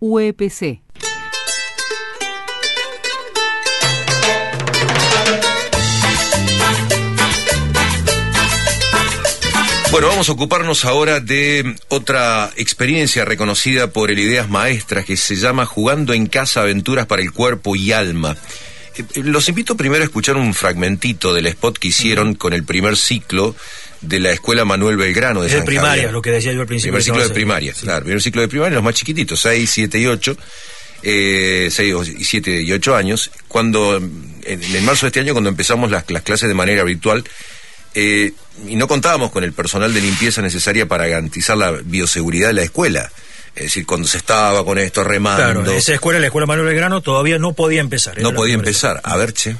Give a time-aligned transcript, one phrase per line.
[0.00, 0.80] UEPC.
[9.90, 15.34] Bueno, vamos a ocuparnos ahora de otra experiencia reconocida por el Ideas Maestras que se
[15.34, 18.36] llama Jugando en Casa Aventuras para el Cuerpo y Alma.
[18.96, 22.64] Eh, eh, los invito primero a escuchar un fragmentito del spot que hicieron con el
[22.64, 23.56] primer ciclo
[24.00, 26.12] de la Escuela Manuel Belgrano de Es San primaria, Javier.
[26.12, 26.92] lo que decía yo al principio.
[26.92, 27.82] Primer ciclo de primaria, Sí.
[27.82, 28.04] claro.
[28.04, 30.36] Primer ciclo de primaria, los más chiquititos, 6, 7 y 8.
[31.02, 33.30] Eh, 6, 7 y 8 años.
[33.46, 37.24] Cuando, en, en marzo de este año, cuando empezamos las, las clases de manera virtual,
[37.94, 38.32] eh,
[38.66, 42.62] y no contábamos con el personal de limpieza necesaria para garantizar la bioseguridad de la
[42.62, 43.10] escuela.
[43.54, 47.00] Es decir, cuando se estaba con esto remando, Claro, esa escuela, la escuela Manuel Belgrano,
[47.00, 48.16] todavía no podía empezar.
[48.20, 49.00] no podía empezar.
[49.04, 49.56] A ver, che.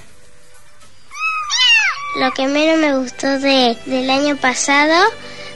[2.18, 4.94] Lo que menos me gustó de, del año pasado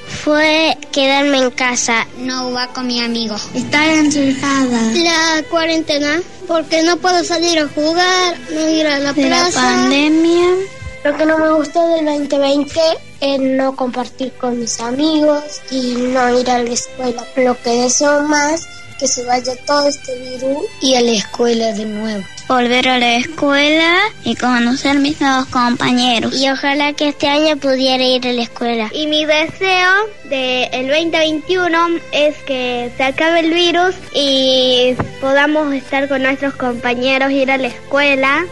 [0.06, 2.06] fue quedarme en casa.
[2.18, 3.34] No jugar con mi amigo.
[3.52, 4.92] Estar encerrada.
[4.94, 10.46] La cuarentena, porque no puedo salir a jugar, no ir a la De la pandemia.
[11.04, 12.80] Lo que no me gustó del 2020
[13.20, 17.26] es no compartir con mis amigos y no ir a la escuela.
[17.34, 18.68] Lo que deseo más
[19.00, 22.24] que se vaya todo este virus y a la escuela de nuevo.
[22.52, 26.38] Volver a la escuela y conocer mis nuevos compañeros.
[26.38, 28.90] Y ojalá que este año pudiera ir a la escuela.
[28.92, 29.88] Y mi deseo
[30.24, 31.78] del 2021
[32.12, 37.68] es que se acabe el virus y podamos estar con nuestros compañeros, ir a la
[37.68, 38.44] escuela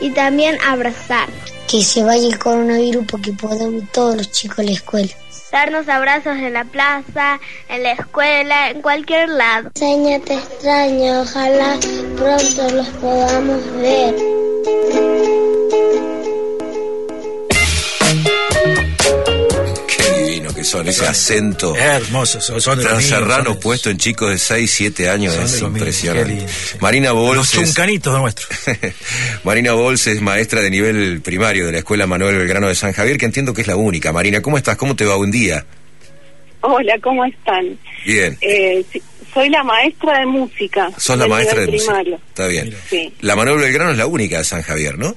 [0.00, 1.28] y también abrazar.
[1.68, 5.12] Que se vaya el coronavirus porque podamos ir todos los chicos a la escuela.
[5.52, 9.70] Darnos abrazos en la plaza, en la escuela, en cualquier lado.
[9.74, 11.78] Seña, te extraño, ojalá
[12.22, 14.14] pronto los podamos ver.
[19.86, 21.74] Qué divino que son, ese acento.
[21.76, 25.44] Hermoso, son, los Tan serrano son de- puesto en chicos de 6, 7 años Son
[25.44, 26.28] es de los míos, impresionante.
[26.30, 26.76] qué lindo, sí.
[26.80, 28.48] Marina Los Bols es, chuncanitos nuestros.
[29.44, 33.18] Marina Bols es maestra de nivel primario de la Escuela Manuel Belgrano de San Javier,
[33.18, 34.12] que entiendo que es la única.
[34.12, 34.76] Marina, ¿cómo estás?
[34.76, 35.64] ¿Cómo te va un día?
[36.64, 37.76] Hola, ¿cómo están?
[38.06, 38.38] Bien.
[38.40, 39.02] Eh, sí,
[39.34, 40.90] soy la maestra de música.
[40.96, 41.92] Sos la maestra de nivel música.
[41.94, 42.20] primario.
[42.28, 42.74] Está bien.
[42.88, 43.12] Sí.
[43.20, 45.14] La Manuel Belgrano es la única de San Javier, ¿no?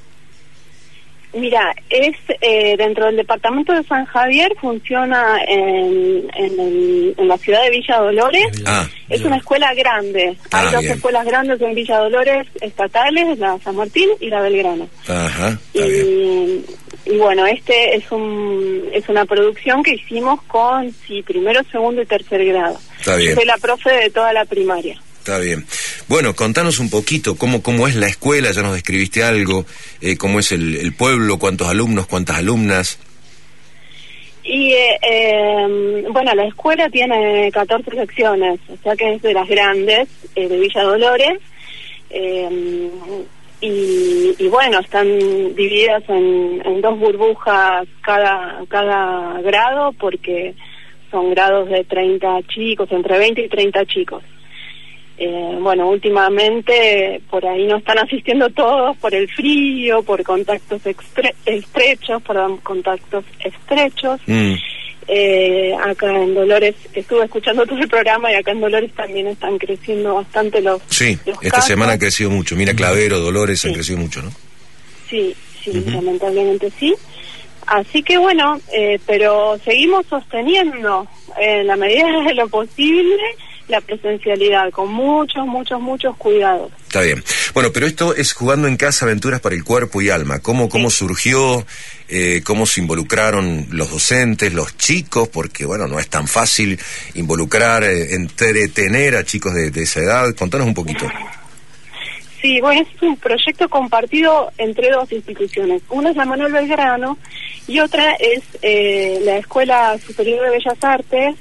[1.34, 7.72] Mira, es eh, dentro del departamento de San Javier, funciona en, en, la ciudad de
[7.72, 8.46] Villa Dolores.
[8.66, 10.38] Ah, Es una escuela grande.
[10.52, 10.94] Ah, Hay dos bien.
[10.94, 14.88] escuelas grandes en Villa Dolores estatales, la San Martín y la Belgrano.
[15.10, 16.66] ajá, está bien.
[17.06, 22.06] Y, bueno, este es un es una producción que hicimos con sí, primero, segundo y
[22.06, 22.80] tercer grado.
[23.00, 23.30] Está bien.
[23.30, 25.00] Yo soy la profe de toda la primaria.
[25.20, 25.66] Está bien.
[26.08, 29.66] Bueno, contanos un poquito cómo, cómo es la escuela, ya nos describiste algo,
[30.02, 33.00] eh, cómo es el, el pueblo, cuántos alumnos, cuántas alumnas.
[34.46, 39.48] Y eh, eh, bueno, la escuela tiene 14 secciones, o sea que es de las
[39.50, 41.40] grandes eh, de Villa Dolores.
[43.62, 45.08] Y, y bueno, están
[45.56, 50.54] divididas en, en dos burbujas cada, cada grado porque
[51.10, 54.24] son grados de 30 chicos, entre 20 y 30 chicos.
[55.18, 61.34] Eh, bueno, últimamente por ahí no están asistiendo todos por el frío, por contactos extre-
[61.46, 64.20] estrechos, perdón, contactos estrechos.
[64.28, 64.56] Mm,
[65.08, 69.58] Eh, acá en Dolores, estuve escuchando todo el programa y acá en Dolores también están
[69.60, 71.66] creciendo bastante los, sí, los esta casos.
[71.68, 72.56] semana han crecido mucho.
[72.56, 73.76] Mira, Clavero, Dolores han Sí.
[73.76, 74.32] crecido mucho, ¿no?
[75.10, 76.96] Sí, sí, lamentablemente sí.
[77.68, 81.08] Así que bueno, eh, pero seguimos sosteniendo
[81.40, 83.18] eh, en la medida de lo posible
[83.68, 86.72] la presencialidad con muchos, muchos, muchos cuidados.
[86.96, 87.26] Está bien.
[87.54, 90.40] Bueno, pero esto es jugando en casa aventuras para el cuerpo y alma.
[90.40, 91.68] ¿Cómo, cómo surgió?
[92.08, 95.28] Eh, ¿Cómo se involucraron los docentes, los chicos?
[95.28, 96.80] Porque, bueno, no es tan fácil
[97.16, 100.34] involucrar, eh, entretener a chicos de, de esa edad.
[100.36, 101.06] Contanos un poquito.
[102.42, 105.82] Sí, bueno, es un proyecto compartido entre dos instituciones.
[105.90, 107.18] Una es la Manuel Belgrano
[107.68, 111.36] y otra es eh, la Escuela Superior de Bellas Artes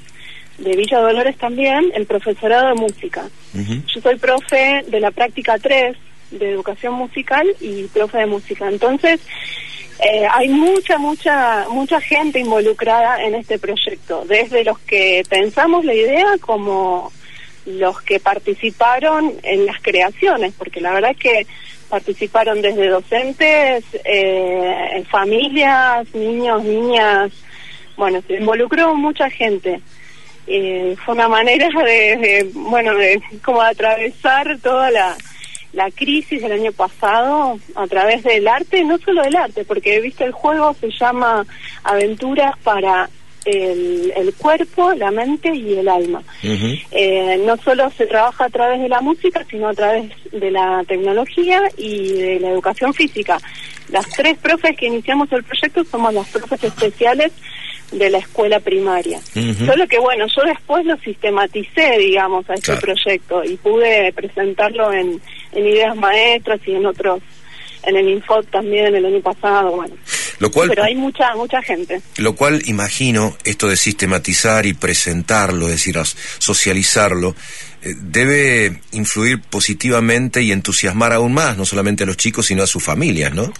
[0.57, 3.29] de Villa Dolores también, el profesorado de música.
[3.53, 5.95] Yo soy profe de la práctica 3
[6.31, 8.67] de educación musical y profe de música.
[8.67, 9.21] Entonces,
[9.99, 15.93] eh, hay mucha, mucha, mucha gente involucrada en este proyecto, desde los que pensamos la
[15.93, 17.11] idea como
[17.65, 21.47] los que participaron en las creaciones, porque la verdad es que
[21.89, 27.31] participaron desde docentes, eh, familias, niños, niñas,
[27.95, 29.79] bueno, se involucró mucha gente.
[30.47, 35.15] Eh, fue una manera de, de, bueno, de como de atravesar toda la,
[35.73, 40.23] la crisis del año pasado a través del arte, no solo del arte, porque viste
[40.23, 41.45] el juego se llama
[41.83, 43.09] Aventuras para
[43.45, 46.21] el, el cuerpo, la mente y el alma.
[46.43, 50.83] Eh, no solo se trabaja a través de la música, sino a través de la
[50.87, 53.37] tecnología y de la educación física.
[53.89, 57.31] Las tres profes que iniciamos el proyecto somos las profes especiales
[57.91, 59.19] de la escuela primaria.
[59.65, 62.81] Solo que bueno, yo después lo sistematicé, digamos, a este Claro.
[62.81, 65.21] proyecto y pude presentarlo en,
[65.51, 67.21] en ideas maestras y en otros,
[67.83, 69.95] en el Infot también el año pasado, bueno.
[70.39, 72.01] Lo cual, Pero hay mucha, mucha gente.
[72.17, 75.95] lo cual imagino esto de sistematizar y presentarlo, es decir,
[76.39, 77.35] socializarlo,
[77.83, 82.67] eh, debe influir positivamente y entusiasmar aún más, no solamente a los chicos, sino a
[82.67, 83.53] sus familias, ¿no?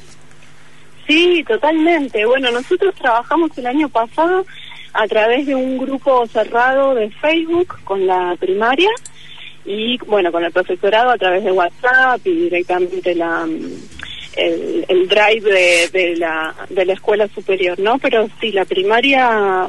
[1.07, 2.25] Sí, totalmente.
[2.25, 4.45] Bueno, nosotros trabajamos el año pasado
[4.93, 8.89] a través de un grupo cerrado de Facebook con la primaria
[9.65, 13.59] y, bueno, con el profesorado a través de WhatsApp y directamente la mm,
[14.37, 17.97] el, drive de la de la escuela superior, ¿no?
[17.99, 19.67] Pero sí, la primaria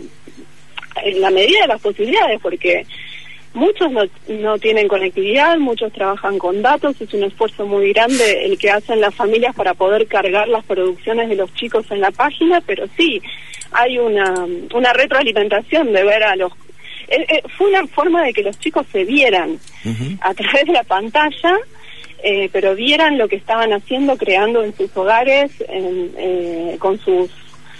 [1.02, 2.86] en la medida de las posibilidades, porque
[3.56, 8.58] muchos no, no tienen conectividad, muchos trabajan con datos, es un esfuerzo muy grande el
[8.58, 12.60] que hacen las familias para poder cargar las producciones de los chicos en la página,
[12.60, 13.20] pero sí,
[13.72, 14.34] hay una,
[14.74, 16.52] una retroalimentación de ver a los...
[17.08, 19.58] eh, eh, fue una forma de que los chicos se vieran
[20.20, 21.56] a través de la pantalla,
[22.22, 27.30] eh, pero vieran lo que estaban haciendo, creando en sus hogares, en, con sus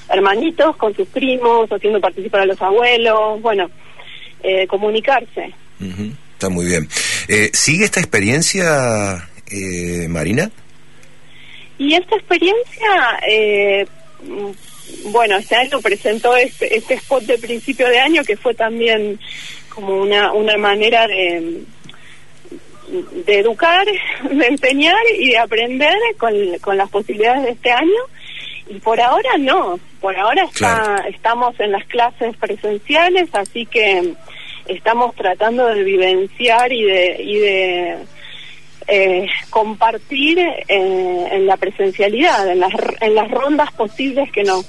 [0.08, 3.68] hermanitos, con sus primos, haciendo participar a los abuelos, bueno,
[4.42, 4.66] eh,
[5.80, 6.88] Está muy bien.
[7.28, 10.50] Eh, ¿Sigue esta experiencia, eh, Marina?
[11.78, 13.86] Y esta experiencia, eh,
[15.10, 19.18] bueno, este año presentó este, este spot de principio de año que fue también
[19.68, 21.62] como una, una manera de,
[23.26, 23.86] de educar,
[24.30, 28.02] de enseñar y de aprender con, con las posibilidades de este año.
[28.68, 31.08] Y por ahora no, por ahora está, Claro.
[31.08, 34.14] estamos en las clases presenciales, así que
[34.68, 37.96] estamos tratando de vivenciar y de, y de
[38.88, 44.64] eh, compartir en la presencialidad, en las, en las rondas posibles que no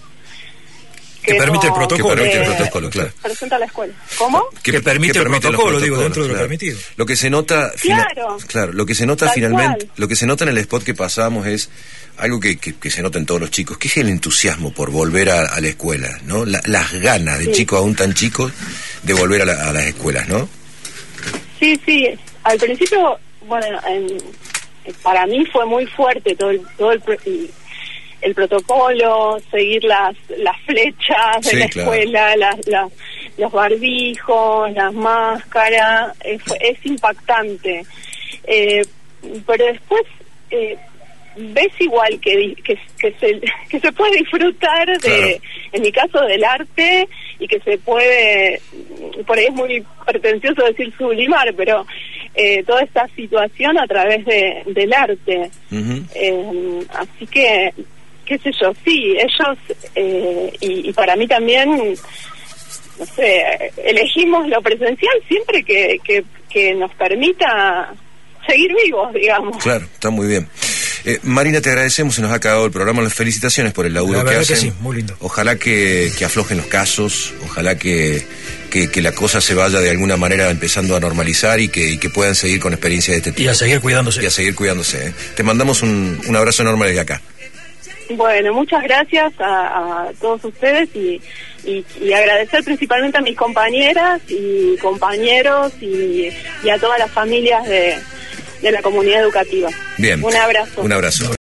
[1.22, 2.16] Que permite el protocolo.
[2.16, 3.12] Que permite el protocolo, claro.
[3.22, 3.94] presenta la escuela.
[4.18, 4.46] ¿Cómo?
[4.64, 6.78] Que permite el protocolo, digo, dentro de lo permitido.
[6.96, 8.38] Lo que se nota, fina- Claro.
[8.48, 9.92] claro, lo que se nota Tal finalmente, cual.
[9.98, 11.70] lo que se nota en el spot que pasamos es
[12.18, 14.90] algo que, que- que se nota en todos los chicos, que es el entusiasmo por
[14.90, 16.46] volver a, a la escuela, ¿no?
[16.46, 17.52] La- las ganas de Sí.
[17.52, 18.52] chicos aún tan chicos
[19.08, 20.48] de volver a, la- a las escuelas, ¿no?
[21.60, 22.08] Sí, sí.
[22.44, 23.18] Al principio,
[23.48, 24.18] bueno, en-
[25.02, 27.52] para mí fue muy fuerte todo el, todo el, el-
[28.22, 31.94] el protocolo, seguir las, las flechas de Sí, la claro.
[31.94, 32.92] escuela, las, las-
[33.38, 37.86] los barbijos, las máscaras, eh, fue- es impactante.
[38.44, 38.86] Eh,
[39.46, 40.02] pero después
[40.50, 40.78] eh,
[41.38, 43.40] ves igual que, que, que se,
[43.70, 45.28] que se puede disfrutar de, Claro.
[45.74, 47.08] en mi caso, del arte
[47.40, 48.60] y que se puede,
[49.26, 51.86] por ahí es muy pretencioso decir sublimar, pero
[52.34, 55.50] eh, toda esta situación a través de, del arte.
[56.16, 57.74] Eh, así que,
[58.26, 59.58] qué sé yo, sí, ellos,
[59.96, 61.70] eh, y, y para mí también,
[63.00, 63.44] no sé,
[63.84, 67.94] elegimos lo presencial siempre que, que, que nos permita
[68.48, 69.58] seguir vivos, digamos.
[69.64, 70.48] Claro, está muy bien.
[71.10, 73.02] Eh, Marina, te agradecemos, se nos ha acabado el programa.
[73.02, 74.72] Las felicitaciones por el laburo La que verdad que hacen.
[74.72, 75.16] sí, muy lindo.
[75.22, 78.28] Ojalá que, que aflojen los casos, ojalá que,
[78.70, 81.98] que, que la cosa se vaya de alguna manera empezando a normalizar y que, y
[81.98, 83.46] que puedan seguir con experiencias de este tipo.
[83.46, 84.22] Y a seguir cuidándose.
[84.22, 85.08] Y a seguir cuidándose.
[85.08, 85.14] ¿eh?
[85.34, 87.22] Te mandamos un, un abrazo enorme desde acá.
[88.10, 91.22] Bueno, muchas gracias a, a todos ustedes y,
[91.66, 96.30] y, y agradecer principalmente a mis compañeras y compañeros y,
[96.64, 97.96] y a todas las familias de,
[98.62, 99.70] de la comunidad educativa.
[99.98, 100.24] Bien.
[100.24, 100.82] Un abrazo.
[100.82, 101.32] Un abrazo.